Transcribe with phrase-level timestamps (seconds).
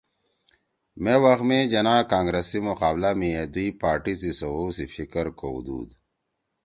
[1.01, 5.25] مے وخ می جناح کانگرس سی مقابلہ می اے دُوئی پارٹی سی سوَؤ سی فکر
[5.39, 5.89] کؤدُود